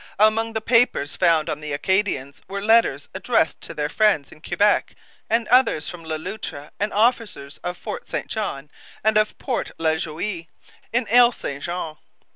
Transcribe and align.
Among 0.17 0.53
the 0.53 0.61
papers 0.61 1.15
found 1.15 1.47
on 1.47 1.59
the 1.61 1.73
Acadians 1.73 2.41
were 2.47 2.59
letters 2.59 3.07
addressed 3.13 3.61
to 3.61 3.73
their 3.75 3.87
friends 3.87 4.31
in 4.31 4.41
Quebec 4.41 4.95
and 5.29 5.47
others 5.49 5.89
from 5.89 6.03
Le 6.03 6.15
Loutre 6.17 6.71
and 6.79 6.91
officers 6.91 7.57
of 7.63 7.77
Fort 7.77 8.09
St 8.09 8.25
John 8.25 8.71
and 9.03 9.15
of 9.15 9.37
Port 9.37 9.69
La 9.77 9.97
Joie 9.97 10.47
in 10.91 11.05
Ile 11.13 11.31
St 11.31 11.63
Jean. 11.63 11.97